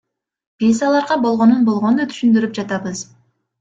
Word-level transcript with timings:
Биз 0.63 0.79
аларга 0.87 1.19
болгонун 1.27 1.69
болгондой 1.71 2.11
түшүндүрүп 2.13 2.61
жатабыз. 2.63 3.09